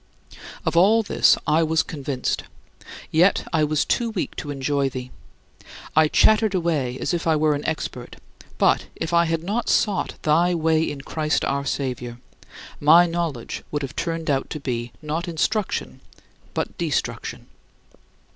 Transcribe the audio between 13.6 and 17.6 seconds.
would have turned out to be not instruction but destruction.